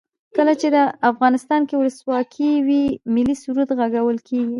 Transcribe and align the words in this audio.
کله 0.35 0.53
چې 0.61 0.67
افغانستان 1.11 1.61
کې 1.67 1.75
ولسواکي 1.77 2.51
وي 2.67 2.83
ملي 3.13 3.35
سرود 3.43 3.69
غږول 3.79 4.17
کیږي. 4.27 4.49